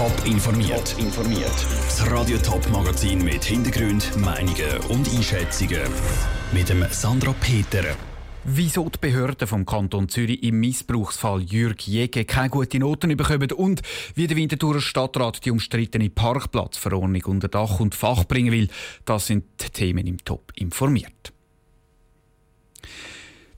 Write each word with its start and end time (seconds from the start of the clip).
Top 0.00 0.24
informiert. 0.24 0.96
informiert. 0.98 1.66
Das 1.84 2.10
Radio 2.10 2.38
Top 2.38 2.66
Magazin 2.70 3.22
mit 3.22 3.44
Hintergrund, 3.44 4.16
Meinungen 4.16 4.78
und 4.88 5.06
Einschätzungen 5.14 5.82
mit 6.52 6.70
dem 6.70 6.86
Sandra 6.90 7.34
Peter. 7.38 7.84
Wieso 8.44 8.88
die 8.88 8.96
Behörden 8.98 9.46
vom 9.46 9.66
Kanton 9.66 10.08
Zürich 10.08 10.42
im 10.42 10.58
Missbrauchsfall 10.58 11.42
Jürg 11.42 11.86
Jäge 11.86 12.24
keine 12.24 12.48
guten 12.48 12.78
Noten 12.78 13.14
bekommen 13.14 13.52
und 13.52 13.82
wie 14.14 14.26
der 14.26 14.38
Winterthurer 14.38 14.80
Stadtrat 14.80 15.44
die 15.44 15.50
umstrittene 15.50 16.08
Parkplatzverordnung 16.08 17.24
unter 17.26 17.48
Dach 17.48 17.78
und 17.78 17.94
Fach 17.94 18.24
bringen 18.24 18.52
will, 18.52 18.68
das 19.04 19.26
sind 19.26 19.44
die 19.60 19.68
Themen 19.68 20.06
im 20.06 20.24
Top 20.24 20.50
informiert. 20.56 21.34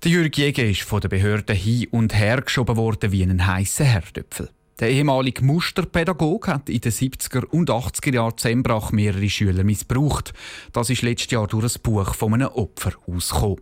Der 0.02 0.10
Jürg 0.10 0.36
Jäger 0.36 0.64
ist 0.64 0.82
von 0.82 1.00
den 1.00 1.10
Behörden 1.10 1.54
hin 1.54 1.86
und 1.92 2.18
her 2.18 2.42
geschoben 2.42 2.76
worden 2.76 3.12
wie 3.12 3.22
ein 3.22 3.46
heißer 3.46 3.84
Herdöpfel. 3.84 4.50
Der 4.82 4.90
ehemalige 4.90 5.44
Musterpädagoge 5.44 6.52
hat 6.52 6.68
in 6.68 6.80
den 6.80 6.90
70er 6.90 7.44
und 7.44 7.70
80er 7.70 8.14
Jahren 8.14 8.36
Zembrach 8.36 8.90
mehrere 8.90 9.30
Schüler 9.30 9.62
missbraucht. 9.62 10.32
Das 10.72 10.90
ist 10.90 11.02
letztes 11.02 11.30
Jahr 11.30 11.46
durch 11.46 11.76
ein 11.76 11.82
Buch 11.84 12.16
von 12.16 12.34
einem 12.34 12.48
Opfer 12.48 12.90
ausgekommen. 13.06 13.60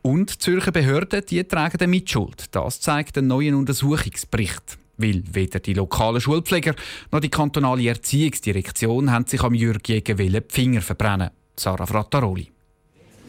Und 0.00 0.32
die 0.32 0.38
Zürcher 0.38 0.72
Behörden 0.72 1.26
die 1.28 1.44
tragen 1.44 1.76
die 1.76 1.86
Mitschuld. 1.86 2.46
Das 2.52 2.80
zeigt 2.80 3.18
ein 3.18 3.26
neuer 3.26 3.54
Untersuchungsbericht. 3.54 4.78
Weil 4.96 5.24
weder 5.30 5.60
die 5.60 5.74
lokalen 5.74 6.22
Schulpfleger 6.22 6.74
noch 7.12 7.20
die 7.20 7.28
kantonale 7.28 7.88
Erziehungsdirektion 7.88 9.12
haben 9.12 9.26
sich 9.26 9.42
am 9.42 9.52
Jürg 9.52 9.86
Jäger 9.86 10.14
die 10.14 10.40
Finger 10.48 10.80
verbrennen. 10.80 11.32
Sarah 11.54 11.84
Frattaroli. 11.84 12.55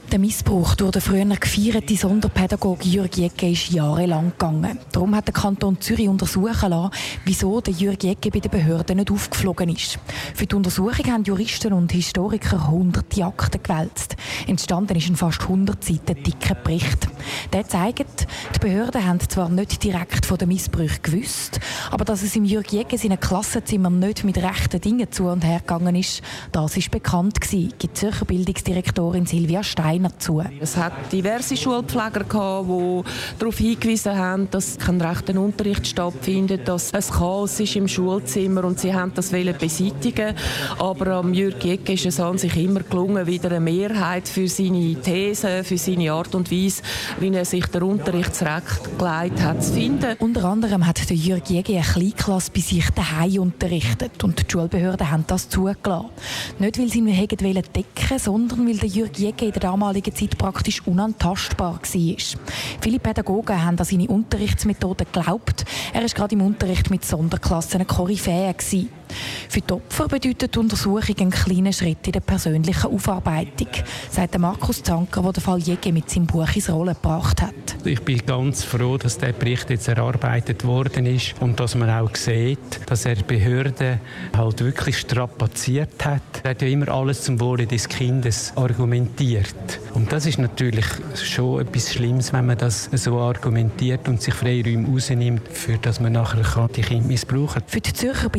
Der 0.09 0.19
Missbrauch 0.19 0.75
durch 0.75 0.91
den 0.91 1.01
früher 1.01 1.25
gefeierten 1.25 1.97
Sonderpädagoge 1.97 2.87
Jürg 2.87 3.17
Jecke 3.17 3.49
ist 3.49 3.71
jahrelang 3.71 4.31
gegangen. 4.31 4.79
Darum 4.93 5.13
hat 5.13 5.27
der 5.27 5.33
Kanton 5.33 5.81
Zürich 5.81 6.07
untersuchen 6.07 6.69
lassen, 6.69 6.91
wieso 7.25 7.59
der 7.59 7.73
Jürg 7.73 8.01
Jecke 8.01 8.31
bei 8.31 8.39
den 8.39 8.49
Behörden 8.49 8.95
nicht 8.95 9.11
aufgeflogen 9.11 9.67
ist. 9.67 9.99
Für 10.33 10.45
die 10.45 10.55
Untersuchung 10.55 11.11
haben 11.11 11.25
Juristen 11.25 11.73
und 11.73 11.91
Historiker 11.91 12.69
hunderte 12.69 13.25
Akten 13.25 13.61
gewälzt. 13.61 14.15
Entstanden 14.47 14.95
ist 14.95 15.09
ein 15.09 15.17
fast 15.17 15.41
100 15.41 15.83
Seiten 15.83 16.23
dicker 16.23 16.55
Bericht. 16.55 17.09
Der 17.51 17.67
zeigt, 17.67 18.27
die 18.55 18.59
Behörden 18.59 19.05
haben 19.05 19.19
zwar 19.19 19.49
nicht 19.49 19.83
direkt 19.83 20.25
von 20.25 20.37
den 20.37 20.47
Missbrauch 20.47 21.01
gewusst, 21.03 21.59
aber 21.91 22.05
dass 22.05 22.23
es 22.23 22.35
im 22.37 22.45
Jürg 22.45 22.71
Jecke 22.71 22.97
seinen 22.97 23.19
Klassenzimmer 23.19 23.89
nicht 23.89 24.23
mit 24.23 24.37
rechten 24.37 24.79
Dingen 24.79 25.11
zu 25.11 25.25
und 25.25 25.43
her 25.43 25.59
gegangen 25.59 25.95
ist, 25.95 26.21
das 26.53 26.77
ist 26.77 26.91
bekannt 26.91 27.41
gewesen, 27.41 27.73
gibt 27.77 27.97
Zürcher 27.97 28.25
Bildungsdirektorin 28.25 29.25
Silvia 29.25 29.63
Stein 29.63 29.96
Trainer 29.97 30.19
zu. 30.19 30.43
Es 30.59 30.77
hat 30.77 31.11
diverse 31.11 31.57
Schulpfleger 31.57 32.23
gehabt, 32.23 32.67
die 32.67 33.03
darauf 33.39 33.57
hingewiesen 33.57 34.17
haben, 34.17 34.49
dass 34.51 34.77
kein 34.77 35.01
rechter 35.01 35.39
Unterricht 35.39 35.87
stattfindet, 35.87 36.67
dass 36.67 36.91
es 36.91 37.11
Chaos 37.11 37.59
ist 37.59 37.75
im 37.75 37.87
Schulzimmer 37.87 38.63
und 38.63 38.79
sie 38.79 38.93
haben 38.93 39.11
das 39.15 39.31
beseitigen. 39.31 40.35
Aber 40.79 41.07
am 41.07 41.33
Jürg 41.33 41.63
Jecke 41.63 41.93
ist 41.93 42.05
es 42.05 42.19
an 42.19 42.37
sich 42.37 42.55
immer 42.57 42.81
gelungen, 42.81 43.25
wieder 43.25 43.49
eine 43.49 43.59
Mehrheit 43.59 44.27
für 44.27 44.47
seine 44.47 44.95
These, 45.01 45.63
für 45.63 45.77
seine 45.77 46.11
Art 46.11 46.35
und 46.35 46.51
Weise, 46.51 46.81
wie 47.19 47.33
er 47.33 47.45
sich 47.45 47.65
der 47.67 47.83
Unterrichtsrecht 47.83 48.97
gelegt 48.97 49.41
hat, 49.41 49.63
zu 49.63 49.73
finden. 49.73 50.15
Unter 50.19 50.45
anderem 50.45 50.85
hat 50.85 51.09
der 51.09 51.17
Jürg 51.17 51.49
Jecke 51.49 51.73
eine 51.73 51.83
Kleinklasse 51.83 52.51
bei 52.53 52.61
sich 52.61 52.89
daheim 52.91 53.41
unterrichtet 53.41 54.23
und 54.23 54.39
die 54.39 54.51
Schulbehörden 54.51 55.09
haben 55.09 55.25
das 55.27 55.49
zugelassen. 55.49 56.09
Nicht, 56.59 56.77
weil 56.77 56.89
sie 56.89 56.99
ihn 56.99 57.07
decken 57.07 58.19
sondern 58.19 58.67
weil 58.67 58.77
der 58.77 58.89
Jürg 58.89 59.17
Jecke 59.17 59.45
in 59.45 59.51
der 59.51 59.61
damaligen 59.61 59.86
damaligen 59.87 60.13
Zeit 60.13 60.37
praktisch 60.37 60.85
unantastbar 60.85 61.73
war. 61.73 61.79
Viele 62.81 62.99
Pädagogen 62.99 63.63
haben 63.63 63.79
an 63.79 63.85
seine 63.85 64.07
Unterrichtsmethoden 64.07 65.07
geglaubt. 65.11 65.63
Er 65.93 66.01
war 66.01 66.09
gerade 66.09 66.35
im 66.35 66.41
Unterricht 66.41 66.89
mit 66.89 67.05
Sonderklassen 67.05 67.79
ein 67.81 67.87
Koryphäe. 67.87 68.53
Für 69.49 69.61
die 69.61 69.73
Opfer 69.73 70.07
bedeutet 70.07 70.55
die 70.55 70.59
Untersuchung 70.59 71.15
einen 71.19 71.31
kleinen 71.31 71.73
Schritt 71.73 72.05
in 72.05 72.11
der 72.11 72.19
persönlichen 72.19 72.91
Aufarbeitung, 72.91 73.67
sagt 74.09 74.37
Markus 74.37 74.83
Zanker, 74.83 75.21
der 75.21 75.33
den 75.33 75.41
Fall 75.41 75.59
Jäger 75.59 75.91
mit 75.91 76.09
seinem 76.09 76.27
Buch 76.27 76.53
ins 76.53 76.69
Rollen 76.69 76.93
gebracht 76.93 77.41
hat. 77.41 77.53
Ich 77.83 78.01
bin 78.01 78.21
ganz 78.25 78.63
froh, 78.63 78.97
dass 78.97 79.17
der 79.17 79.33
Bericht 79.33 79.69
jetzt 79.69 79.87
erarbeitet 79.87 80.65
worden 80.65 81.05
ist 81.05 81.35
und 81.39 81.59
dass 81.59 81.75
man 81.75 81.89
auch 81.89 82.15
sieht, 82.15 82.59
dass 82.85 83.05
er 83.05 83.15
die 83.15 83.23
Behörden 83.23 83.99
halt 84.35 84.63
wirklich 84.63 84.97
strapaziert 84.97 86.05
hat. 86.05 86.21
Er 86.43 86.51
hat 86.51 86.61
ja 86.61 86.67
immer 86.67 86.89
alles 86.89 87.23
zum 87.23 87.39
Wohle 87.39 87.65
des 87.65 87.87
Kindes 87.87 88.53
argumentiert. 88.55 89.79
Und 89.93 90.11
das 90.11 90.25
ist 90.25 90.37
natürlich 90.37 90.85
schon 91.15 91.61
etwas 91.61 91.93
Schlimmes, 91.93 92.33
wenn 92.33 92.45
man 92.45 92.57
das 92.57 92.89
so 92.93 93.19
argumentiert 93.19 94.07
und 94.07 94.21
sich 94.21 94.33
Freiräume 94.33 94.87
rausnimmt, 94.87 95.47
für 95.47 95.77
dass 95.77 95.99
man 95.99 96.13
nachher 96.13 96.67
die 96.75 96.81
Kinder 96.81 97.07
missbrauchen 97.07 97.61
kann. 97.61 97.63
Für 97.67 97.81
die 97.81 97.93
Zürcher 97.93 98.29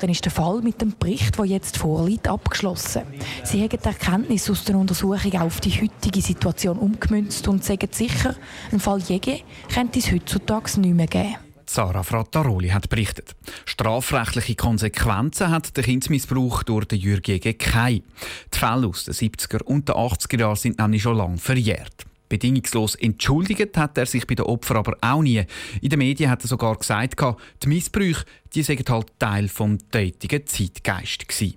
Bildungsbehörden 0.00 0.10
ist 0.10 0.24
der 0.24 0.32
Fall 0.32 0.62
mit 0.62 0.80
dem 0.80 0.94
Bericht, 0.98 1.38
der 1.38 1.44
jetzt 1.44 1.76
vorliegt, 1.76 2.28
abgeschlossen. 2.28 3.02
Sie 3.44 3.62
haben 3.62 3.68
die 3.68 3.84
Erkenntnis 3.84 4.48
aus 4.50 4.64
der 4.64 4.76
Untersuchung 4.76 5.40
auf 5.40 5.60
die 5.60 5.70
heutige 5.70 6.22
Situation 6.22 6.78
umgemünzt 6.78 7.46
und 7.48 7.64
sagen 7.64 7.88
sicher, 7.90 8.34
ein 8.72 8.80
Fall 8.80 9.00
Jäge 9.00 9.40
könnte 9.72 9.98
es 9.98 10.10
heutzutage 10.10 10.80
nicht 10.80 10.94
mehr 10.94 11.06
geben. 11.06 11.36
Sarah 11.66 12.02
Frattaroli 12.02 12.68
hat 12.70 12.88
berichtet. 12.88 13.36
Strafrechtliche 13.64 14.56
Konsequenzen 14.56 15.50
hat 15.50 15.76
der 15.76 15.84
Kindsmissbrauch 15.84 16.64
durch 16.64 16.86
den 16.86 16.98
Jürgen 16.98 17.30
Jäger 17.32 17.52
keine. 17.52 18.02
Die 18.52 18.58
Fälle 18.58 18.88
aus 18.88 19.04
den 19.04 19.14
70er 19.14 19.62
und 19.62 19.88
den 19.88 19.94
80er 19.94 20.40
Jahren 20.40 20.56
sind 20.56 20.78
nämlich 20.78 21.02
schon 21.02 21.16
lange 21.16 21.38
verjährt. 21.38 22.09
Bedingungslos 22.30 22.94
entschuldigt 22.94 23.76
hat 23.76 23.98
er 23.98 24.06
sich 24.06 24.26
bei 24.26 24.34
den 24.34 24.46
Opfern 24.46 24.78
aber 24.78 24.96
auch 25.02 25.20
nie. 25.20 25.44
In 25.82 25.90
den 25.90 25.98
Medien 25.98 26.30
hat 26.30 26.42
er 26.42 26.48
sogar 26.48 26.76
gesagt, 26.76 27.20
die 27.62 27.68
Missbrüche 27.68 28.24
die 28.54 28.62
seien 28.62 28.84
halt 28.88 29.12
Teil 29.18 29.48
des 29.48 29.78
tätigen 29.90 30.46
Zeitgeist 30.46 31.28
gewesen. 31.28 31.56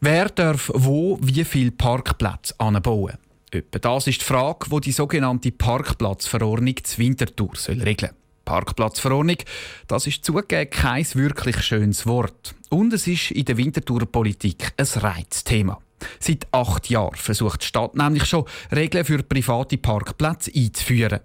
Wer 0.00 0.28
darf 0.28 0.70
wo 0.74 1.18
wie 1.20 1.44
viele 1.44 1.72
Parkplätze 1.72 2.54
anbauen? 2.58 3.18
Etwa 3.50 3.78
das 3.78 4.06
ist 4.06 4.20
die 4.20 4.24
Frage, 4.24 4.68
die 4.70 4.80
die 4.80 4.92
sogenannte 4.92 5.50
Parkplatzverordnung 5.50 6.76
zu 6.84 6.98
Winterthur 6.98 7.50
soll 7.54 7.82
regeln 7.82 8.12
Parkplatzverordnung, 8.44 9.36
das 9.88 10.06
ist 10.06 10.24
zugegeben 10.24 10.70
kein 10.70 11.04
wirklich 11.14 11.60
schönes 11.60 12.06
Wort. 12.06 12.54
Und 12.70 12.92
es 12.94 13.06
ist 13.06 13.30
in 13.30 13.44
der 13.44 13.58
Winterthurer 13.58 14.06
Politik 14.06 14.72
ein 14.76 14.86
Reizthema. 14.86 15.78
Seit 16.20 16.46
acht 16.52 16.90
Jahren 16.90 17.16
versucht 17.16 17.62
die 17.62 17.66
Stadt 17.66 17.94
nämlich 17.94 18.24
schon, 18.24 18.44
Regeln 18.74 19.04
für 19.04 19.22
private 19.22 19.78
Parkplätze 19.78 20.52
einzuführen. 20.54 21.20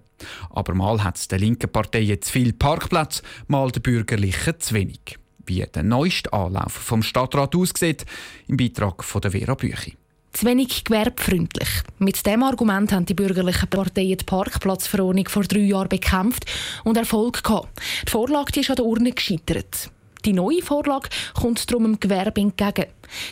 Aber 0.49 0.73
mal 0.73 1.03
hat 1.03 1.17
es 1.17 1.27
der 1.27 1.39
linken 1.39 1.71
Partei 1.71 2.01
jetzt 2.01 2.29
viel 2.29 2.53
Parkplätze, 2.53 3.23
mal 3.47 3.71
der 3.71 3.81
bürgerlichen 3.81 4.59
zu 4.59 4.73
wenig. 4.75 5.17
Wie 5.45 5.61
der 5.61 5.83
neueste 5.83 6.31
Anlauf 6.31 6.71
vom 6.71 7.03
Stadtrat 7.03 7.55
aussieht, 7.55 8.05
im 8.47 8.57
Beitrag 8.57 9.03
von 9.03 9.21
der 9.21 9.31
Vera 9.31 9.55
Büchi. 9.55 9.97
Zu 10.31 10.47
wenig 10.47 10.83
gewerbfreundlich. 10.83 11.69
Mit 11.99 12.25
dem 12.25 12.41
Argument 12.41 12.91
haben 12.91 13.05
die 13.05 13.13
bürgerlichen 13.13 13.69
Parteien 13.69 14.17
die 14.17 14.25
Parkplatzverordnung 14.25 15.27
vor 15.27 15.43
drei 15.43 15.59
Jahren 15.59 15.89
bekämpft 15.89 16.45
und 16.83 16.97
Erfolg 16.97 17.43
gehabt. 17.43 17.79
Die 18.07 18.11
Vorlage 18.11 18.59
ist 18.59 18.69
an 18.71 18.77
der 18.77 18.85
Urne 18.85 19.11
gescheitert. 19.11 19.91
Die 20.25 20.33
neue 20.33 20.61
Vorlage 20.61 21.09
kommt 21.33 21.69
darum 21.69 21.83
dem 21.83 21.99
Gewerbe 21.99 22.41
entgegen. 22.41 22.85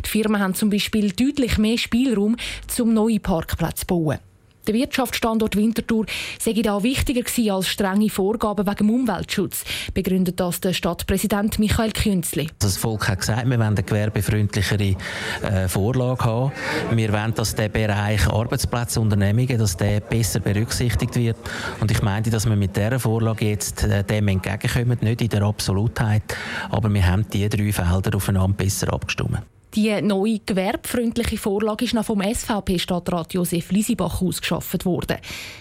Die 0.06 0.10
Firmen 0.10 0.42
haben 0.42 0.56
zum 0.56 0.70
Beispiel 0.70 1.12
deutlich 1.12 1.58
mehr 1.58 1.78
Spielraum, 1.78 2.36
um 2.80 2.94
neue 2.94 3.20
Parkplätze 3.20 3.82
zu 3.82 3.88
bauen. 3.88 4.20
Der 4.68 4.76
Wirtschaftsstandort 4.76 5.56
Winterthur 5.56 6.06
sei 6.40 6.54
da 6.54 6.84
wichtiger 6.84 7.22
gewesen 7.22 7.52
als 7.52 7.68
strenge 7.68 8.10
Vorgaben 8.10 8.68
wegen 8.68 8.90
Umweltschutz, 8.90 9.64
begründet 9.94 10.40
das 10.40 10.62
der 10.62 10.74
Stadtpräsident 10.74 11.58
Michael 11.58 11.92
Künzli. 11.92 12.48
Das 12.60 12.78
Volk 12.78 13.08
hat 13.08 13.20
gesagt, 13.20 13.46
wir 13.46 13.58
wollen 13.58 13.70
eine 13.70 13.84
gewerbefreundlichere 13.84 14.96
äh, 15.42 15.68
Vorlage 15.68 16.24
haben. 16.24 16.52
Wir 16.92 17.12
wollen, 17.12 17.34
dass 17.34 17.56
der 17.56 17.70
Bereich 17.70 18.28
Arbeitsplätze, 18.28 19.02
Unternehmungen, 19.02 19.58
dass 19.58 19.78
der 19.78 20.00
besser 20.00 20.40
berücksichtigt 20.40 21.16
wird. 21.16 21.38
Und 21.80 21.90
ich 21.90 22.02
meine, 22.02 22.30
dass 22.30 22.48
wir 22.48 22.56
mit 22.56 22.76
dieser 22.76 23.00
Vorlage 23.00 23.50
jetzt 23.50 23.84
äh, 23.84 24.04
dem 24.04 24.28
entgegenkommen, 24.28 24.98
nicht 25.02 25.22
in 25.22 25.30
der 25.30 25.42
Absolutheit, 25.42 26.24
aber 26.70 26.94
wir 26.94 27.06
haben 27.06 27.26
diese 27.32 27.50
drei 27.50 27.72
Felder 27.72 28.16
aufeinander 28.16 28.56
besser 28.56 28.94
abgestimmt. 28.94 29.40
Die 29.76 30.02
neue 30.02 30.40
gewerbfreundliche 30.40 31.38
Vorlage 31.38 31.86
ist 31.86 31.94
noch 31.94 32.04
vom 32.04 32.22
SVP-Stadtrat 32.22 33.34
Josef 33.34 33.72
Lisibach 33.72 34.22
ausgeschafft 34.22 34.86
worden. 34.86 35.18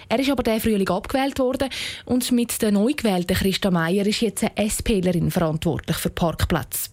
Er 0.09 0.19
ist 0.19 0.31
aber 0.31 0.43
der 0.43 0.61
Frühling 0.61 0.89
abgewählt 0.89 1.39
worden 1.39 1.69
und 2.07 2.33
mit 2.33 2.61
der 2.61 2.73
neu 2.73 2.93
gewählten 2.93 3.37
Christa 3.37 3.71
Meier 3.71 4.05
ist 4.05 4.21
jetzt 4.21 4.43
eine 4.43 4.69
SPlerin 4.69 5.31
verantwortlich 5.31 5.97
für 5.97 6.11
Parkplätze. 6.11 6.91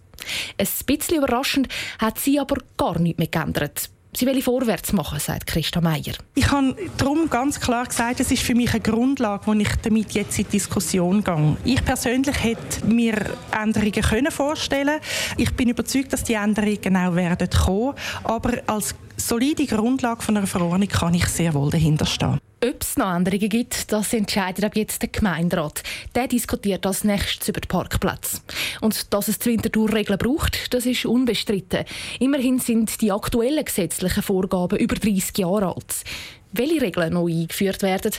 Ein 0.60 0.68
bisschen 0.86 1.18
überraschend 1.18 1.70
hat 1.98 2.20
sie 2.20 2.40
aber 2.40 2.58
gar 2.78 3.00
nichts 3.00 3.18
mehr 3.18 3.28
geändert. 3.28 3.90
Sie 4.16 4.26
will 4.26 4.42
vorwärts 4.42 4.94
machen, 4.94 5.20
sagt 5.20 5.48
Christa 5.48 5.80
Meier. 5.80 6.16
Ich 6.34 6.52
habe 6.52 6.76
darum 6.98 7.30
ganz 7.30 7.60
klar 7.60 7.86
gesagt, 7.86 8.20
es 8.20 8.32
ist 8.32 8.42
für 8.42 8.56
mich 8.56 8.72
eine 8.72 8.80
Grundlage, 8.80 9.46
wo 9.46 9.54
ich 9.54 9.70
damit 9.84 10.14
jetzt 10.14 10.40
in 10.40 10.46
die 10.46 10.52
Diskussion 10.52 11.24
gehe. 11.24 11.58
Ich 11.64 11.86
persönlich 11.86 12.44
hätte 12.44 12.86
mir 12.86 13.16
Änderungen 13.52 13.92
können 14.02 14.32
vorstellen. 14.32 15.00
Ich 15.38 15.54
bin 15.54 15.70
überzeugt, 15.70 16.14
dass 16.14 16.24
die 16.24 16.34
Änderungen 16.34 16.98
auch 16.98 17.16
werden 17.16 17.50
kommen. 17.50 17.94
Aber 18.24 18.54
als 18.66 18.96
solide 19.18 19.66
Grundlage 19.66 20.24
von 20.24 20.38
einer 20.38 20.48
Verordnung 20.48 20.88
kann 20.88 21.14
ich 21.14 21.28
sehr 21.28 21.54
wohl 21.54 21.70
dahinter 21.70 22.06
stehen. 22.06 22.40
Ob 22.64 22.82
es 22.82 22.98
noch 22.98 23.14
Änderungen 23.14 23.50
gibt, 23.50 23.92
das 23.92 24.14
entscheidet 24.14 24.66
ab 24.66 24.76
jetzt 24.76 25.04
der 25.04 25.10
Gemeinderat. 25.10 25.84
Der 26.16 26.28
diskutiert 26.28 26.88
als 26.88 27.04
nächstes 27.04 27.50
über 27.50 27.62
den 27.62 27.68
Parkplatz. 27.68 28.42
Und 28.82 29.14
dass 29.14 29.28
es 29.28 29.46
Winterthur 29.46 29.94
Regeln 29.94 30.18
braucht, 30.18 30.74
das 30.74 30.88
ist 30.88 31.06
unbestritten. 31.06 31.86
Immerhin 32.20 32.58
sind 32.58 33.00
die 33.02 33.12
aktuellen 33.12 33.64
gesetzlichen 33.64 34.24
Vorgaben 34.24 34.80
über 34.80 34.96
30 34.96 35.38
Jahre 35.38 35.68
alt. 35.68 36.04
Welche 36.52 36.82
Regeln 36.82 37.14
neu 37.14 37.32
eingeführt 37.32 37.84
werden, 37.84 38.14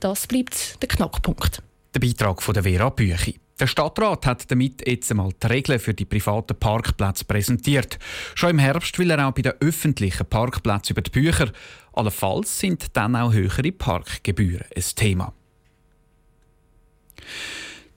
das 0.00 0.26
bleibt 0.26 0.82
der 0.82 0.88
Knackpunkt. 0.88 1.62
Der 1.94 2.00
Beitrag 2.00 2.42
von 2.42 2.54
der 2.54 2.64
Vera 2.64 2.90
Büchi. 2.90 3.38
Der 3.58 3.66
Stadtrat 3.66 4.24
hat 4.24 4.50
damit 4.50 4.86
jetzt 4.86 5.10
einmal 5.10 5.32
die 5.42 5.46
Regeln 5.48 5.80
für 5.80 5.92
die 5.92 6.04
privaten 6.04 6.56
Parkplätze 6.58 7.24
präsentiert. 7.24 7.98
Schon 8.36 8.50
im 8.50 8.58
Herbst 8.60 8.96
will 8.98 9.10
er 9.10 9.26
auch 9.26 9.32
bei 9.32 9.42
den 9.42 9.54
öffentlichen 9.60 10.26
Parkplätzen 10.26 10.94
über 10.94 11.02
die 11.02 11.10
Bücher. 11.10 11.50
Allenfalls 11.92 12.60
sind 12.60 12.96
dann 12.96 13.16
auch 13.16 13.32
höhere 13.32 13.72
Parkgebühren 13.72 14.66
ein 14.74 14.84
Thema. 14.94 15.32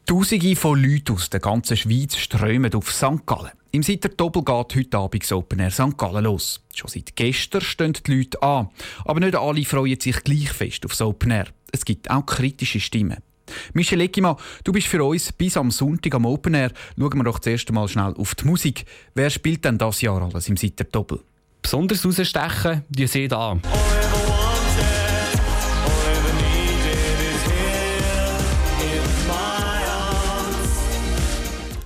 Tausende 0.07 0.55
von 0.55 0.81
Leuten 0.81 1.13
aus 1.13 1.29
der 1.29 1.39
ganzen 1.39 1.77
Schweiz 1.77 2.17
strömen 2.17 2.73
auf 2.73 2.91
St. 2.91 3.25
Gallen. 3.27 3.51
Im 3.71 3.83
Sitter 3.83 4.09
geht 4.09 4.27
heute 4.27 4.97
Abend 4.97 5.23
das 5.23 5.31
Open 5.31 5.59
Air 5.59 5.71
St. 5.71 5.95
Gallen 5.95 6.23
los. 6.23 6.61
Schon 6.73 6.89
seit 6.89 7.15
gestern 7.15 7.61
stehen 7.61 7.93
die 7.93 8.17
Leute 8.17 8.41
an. 8.41 8.69
Aber 9.05 9.19
nicht 9.19 9.35
alle 9.35 9.63
freuen 9.63 9.99
sich 9.99 10.23
gleich 10.23 10.51
fest 10.51 10.83
auf 10.85 10.91
das 10.91 11.01
Open 11.01 11.31
Air. 11.31 11.47
Es 11.71 11.85
gibt 11.85 12.09
auch 12.09 12.25
kritische 12.25 12.79
Stimmen. 12.79 13.19
Michel 13.73 14.01
Eckimann, 14.01 14.35
du 14.63 14.71
bist 14.71 14.87
für 14.87 15.03
uns 15.03 15.31
bis 15.31 15.57
am 15.57 15.71
Sonntag 15.71 16.15
am 16.15 16.25
Open 16.25 16.53
Air. 16.53 16.71
Schauen 16.97 17.17
wir 17.17 17.23
doch 17.23 17.39
zuerst 17.39 17.67
einmal 17.69 17.87
schnell 17.87 18.13
auf 18.17 18.35
die 18.35 18.45
Musik. 18.45 18.85
Wer 19.15 19.29
spielt 19.29 19.65
denn 19.65 19.77
das 19.77 20.01
Jahr 20.01 20.21
alles 20.21 20.49
im 20.49 20.57
Sitter 20.57 20.83
Doppel? 20.83 21.19
Besonders 21.61 22.03
herausstechen, 22.03 22.83
die 22.89 23.07
seht 23.07 23.33
an. 23.33 23.61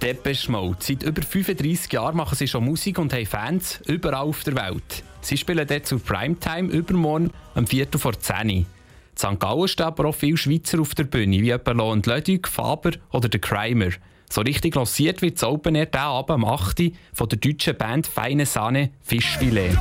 Depeche 0.05 0.51
Mode. 0.51 0.77
Seit 0.81 1.01
über 1.01 1.23
35 1.23 1.91
Jahren 1.91 2.15
machen 2.15 2.35
sie 2.35 2.47
schon 2.47 2.63
Musik 2.63 2.99
und 2.99 3.11
haben 3.11 3.25
Fans 3.25 3.79
überall 3.87 4.27
auf 4.27 4.43
der 4.43 4.55
Welt. 4.55 5.03
Sie 5.21 5.35
spielen 5.35 5.65
dort 5.67 5.87
zur 5.87 5.99
Primetime 5.99 6.71
übermorgen 6.71 7.31
am 7.55 7.65
Viertel 7.65 7.97
vor 7.97 8.13
10 8.13 8.49
Uhr. 8.49 8.65
St. 9.17 9.39
Gallen 9.39 9.67
stehen 9.67 9.85
aber 9.85 10.05
auch 10.05 10.15
viele 10.15 10.37
Schweizer 10.37 10.79
auf 10.81 10.93
der 10.93 11.05
Bühne, 11.05 11.41
wie 11.41 11.49
etwa 11.49 11.71
Lo 11.71 11.91
und 11.91 12.05
Lödig, 12.05 12.47
Faber 12.47 12.91
oder 13.11 13.29
der 13.29 13.39
Crimer. 13.39 13.91
So 14.29 14.41
richtig 14.41 14.75
lanciert 14.75 15.21
wird 15.21 15.35
das 15.35 15.43
Open 15.43 15.75
Air 15.75 15.85
diesen 15.85 16.03
Abend 16.03 16.31
am 16.31 16.45
8. 16.45 16.91
von 17.13 17.29
der 17.29 17.37
deutschen 17.37 17.77
Band 17.77 18.07
Feine 18.07 18.45
Sahne 18.45 18.91
Fischfilet. 19.01 19.77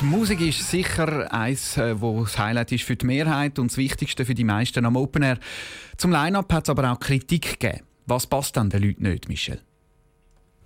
Die 0.00 0.06
Musik 0.06 0.40
ist 0.40 0.70
sicher 0.70 1.30
eins, 1.30 1.76
äh, 1.76 2.00
wo 2.00 2.22
das 2.22 2.38
Highlight 2.38 2.72
ist 2.72 2.84
für 2.84 2.96
die 2.96 3.04
Mehrheit 3.04 3.58
und 3.58 3.70
das 3.70 3.76
Wichtigste 3.76 4.24
für 4.24 4.34
die 4.34 4.44
meisten 4.44 4.86
am 4.86 4.96
Open 4.96 5.22
Air. 5.22 5.38
Zum 5.98 6.10
Line-Up 6.10 6.50
hat 6.54 6.64
es 6.64 6.70
aber 6.70 6.90
auch 6.90 6.98
Kritik 6.98 7.60
gegeben. 7.60 7.84
Was 8.06 8.26
passt 8.26 8.56
dann 8.56 8.70
den 8.70 8.82
Leuten 8.82 9.02
nicht, 9.02 9.28
Michel? 9.28 9.60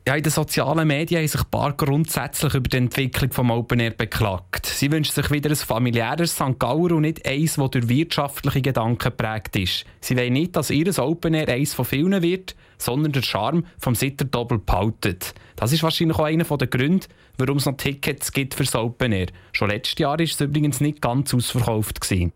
Ja, 0.07 0.17
in 0.17 0.23
den 0.23 0.31
sozialen 0.31 0.87
Medien 0.87 1.21
haben 1.21 1.29
sich 1.29 1.41
ein 1.41 1.51
paar 1.51 1.73
grundsätzlich 1.73 2.53
über 2.53 2.69
die 2.69 2.77
Entwicklung 2.77 3.31
des 3.31 3.39
Open 3.39 3.81
Air 3.81 3.93
beklagt. 3.93 4.67
Sie 4.67 4.93
wünschen 4.93 5.15
sich 5.15 5.31
wieder 5.31 5.49
ein 5.49 5.57
familiäres 5.57 6.35
St. 6.35 6.59
Gauer 6.59 6.93
und 6.93 7.01
nicht 7.01 7.27
eins, 7.27 7.55
das 7.55 7.71
durch 7.71 7.89
wirtschaftliche 7.89 8.61
Gedanken 8.61 8.99
geprägt 8.99 9.57
ist. 9.57 9.87
Sie 10.03 10.15
wollen 10.19 10.35
nicht, 10.35 10.57
dass 10.57 10.69
ihr 10.69 10.87
Open 10.99 11.33
Air 11.33 11.49
eins 11.49 11.73
von 11.73 11.87
vielen 11.87 12.21
wird, 12.21 12.55
sondern 12.77 13.13
der 13.13 13.23
Charme 13.23 13.65
vom 13.79 13.95
Sitter 13.95 14.27
Doppel 14.27 14.59
behaltet. 14.59 15.33
Das 15.57 15.73
ist 15.73 15.83
wahrscheinlich 15.83 16.19
auch 16.19 16.25
einer 16.25 16.45
der 16.45 16.69
Gründe, 16.69 17.07
warum 17.39 17.57
es 17.57 17.65
noch 17.65 17.79
Tickets 17.79 18.31
gibt 18.31 18.53
für 18.53 18.65
das 18.65 18.75
Open 18.75 19.11
Air. 19.13 19.29
Schon 19.53 19.71
letztes 19.71 19.99
Jahr 19.99 20.19
war 20.19 20.21
es 20.21 20.39
übrigens 20.39 20.83
nicht 20.83 21.01
ganz 21.01 21.33
ausverkauft. 21.33 22.03
Gewesen. 22.03 22.35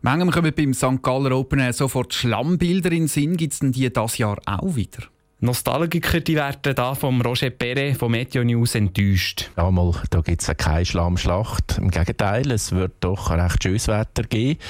Manchmal 0.00 0.30
kommen 0.32 0.54
beim 0.56 0.72
St. 0.72 1.02
Galler 1.02 1.36
Open 1.36 1.58
Air 1.58 1.74
sofort 1.74 2.14
Schlammbildер 2.14 2.92
in 2.92 3.00
den 3.00 3.08
Sinn. 3.08 3.36
Gibt 3.36 3.52
es 3.52 3.58
denn 3.58 3.72
die 3.72 3.92
das 3.92 4.16
Jahr 4.16 4.40
auch 4.46 4.76
wieder? 4.76 5.11
Nostalgiker 5.44 6.20
die 6.20 6.36
werden 6.36 6.72
da 6.76 6.94
vom 6.94 7.20
Roger 7.20 7.50
Perret 7.50 7.96
von 7.96 8.12
Meteo 8.12 8.44
News 8.44 8.76
enttäuscht. 8.76 9.50
Ja, 9.56 9.72
mal, 9.72 9.92
da 10.10 10.20
gibt 10.20 10.40
es 10.40 10.56
keine 10.56 10.84
Schlammschlacht. 10.84 11.78
Im 11.78 11.90
Gegenteil, 11.90 12.48
es 12.52 12.70
wird 12.70 12.92
doch 13.00 13.28
recht 13.28 13.60
schönes 13.60 13.88
Wetter 13.88 14.22
geben. 14.22 14.60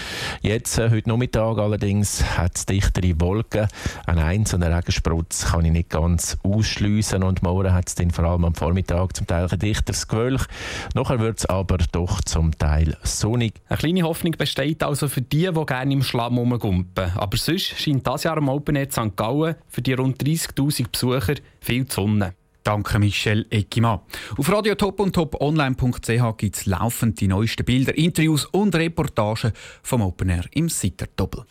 Jetzt, 0.41 0.79
äh, 0.79 0.89
heute 0.89 1.11
Nachmittag 1.11 1.59
allerdings, 1.59 2.25
hat 2.39 2.57
es 2.57 2.65
dichtere 2.65 3.21
Wolken. 3.21 3.69
Ein 4.07 4.19
einzelner 4.19 4.75
Regensprutz 4.75 5.51
kann 5.51 5.67
ich 5.67 5.73
nicht 5.73 5.91
ganz 5.91 6.39
ausschliessen 6.43 7.23
und 7.23 7.43
morgen 7.43 7.75
hat 7.75 7.89
es 7.89 7.95
dann 7.95 8.11
vor 8.11 8.25
allem 8.25 8.47
am 8.47 8.55
Vormittag 8.55 9.15
zum 9.15 9.27
Teil 9.27 9.49
ein 9.53 9.59
dichteres 9.59 10.09
Gewölk. 10.09 10.47
Nachher 10.95 11.21
wird 11.21 11.41
es 11.41 11.45
aber 11.45 11.77
doch 11.93 12.23
zum 12.23 12.57
Teil 12.57 12.97
sonnig. 13.03 13.61
Eine 13.69 13.77
kleine 13.77 14.03
Hoffnung 14.05 14.33
besteht 14.39 14.83
also 14.83 15.09
für 15.09 15.21
die, 15.21 15.51
die 15.53 15.67
gerne 15.67 15.93
im 15.93 16.03
Schlamm 16.03 16.39
rumgumpen. 16.39 17.13
Aber 17.15 17.37
sonst 17.37 17.79
scheint 17.79 18.07
das 18.07 18.23
Jahr 18.23 18.39
am 18.39 18.49
Open 18.49 18.75
Air 18.75 18.91
St. 18.91 19.15
Gallen 19.17 19.57
für 19.69 19.83
die 19.83 19.93
rund 19.93 20.27
30 20.27 20.62
5000 20.71 20.93
Besucher 20.93 21.35
viel 21.61 21.91
Sonne. 21.91 22.35
Danke, 22.65 22.99
Michel 22.99 23.47
Eckimann. 23.51 24.01
Auf 24.37 24.51
radiotop 24.51 25.01
und 25.01 25.15
toponline.ch 25.15 26.37
gibt 26.37 26.57
es 26.57 26.67
laufend 26.67 27.21
die 27.21 27.29
neuesten 27.29 27.65
Bilder, 27.65 27.97
Interviews 27.97 28.45
und 28.47 28.75
Reportagen 28.75 29.53
vom 29.83 30.03
Open 30.03 30.29
Air 30.29 30.45
im 30.53 30.69
Sitter-Doppel. 30.69 31.45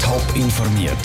Top 0.00 0.24
informiert, 0.34 0.96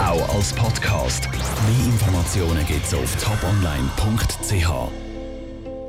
auch 0.00 0.34
als 0.34 0.52
Podcast. 0.52 1.28
Mehr 1.32 1.86
Informationen 1.86 2.64
gibt 2.66 2.86
es 2.86 2.94
auf 2.94 3.16
toponline.ch. 3.16 5.07